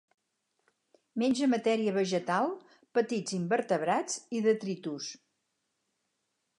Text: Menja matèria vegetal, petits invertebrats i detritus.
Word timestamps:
Menja 1.23 1.49
matèria 1.51 1.93
vegetal, 1.99 2.55
petits 2.99 3.37
invertebrats 3.39 4.19
i 4.39 4.43
detritus. 4.51 5.15